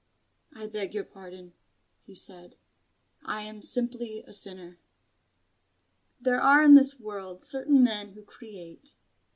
"I 0.55 0.65
beg 0.65 0.95
your 0.95 1.03
pardon," 1.03 1.53
he 2.07 2.15
said, 2.15 2.55
"I 3.23 3.43
am 3.43 3.61
simply 3.61 4.23
a 4.25 4.33
sinner." 4.33 4.79
There 6.19 6.41
are 6.41 6.63
in 6.63 6.73
this 6.73 6.99
world 6.99 7.43
certain 7.43 7.83
men 7.83 8.13
who 8.13 8.23
create. 8.23 8.95